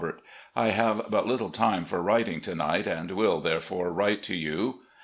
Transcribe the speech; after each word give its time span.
I 0.55 0.69
have 0.69 1.11
but 1.11 1.27
little 1.27 1.51
time 1.51 1.85
for 1.85 2.01
writing 2.01 2.41
to 2.41 2.55
night, 2.55 2.87
and 2.87 3.11
will, 3.11 3.39
therefore, 3.39 3.91
write 3.91 4.23
to 4.23 4.35
you. 4.35 4.79